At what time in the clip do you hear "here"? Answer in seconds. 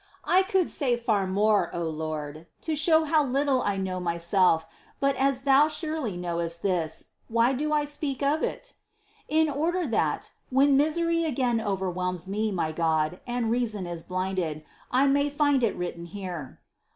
16.07-16.61